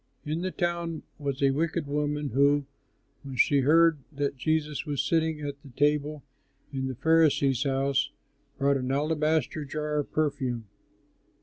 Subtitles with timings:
[0.25, 2.65] In the town was a wicked woman who,
[3.21, 6.23] when she heard that Jesus was sitting at the table
[6.73, 8.09] in the Pharisee's house,
[8.57, 10.65] brought an alabaster jar of perfume.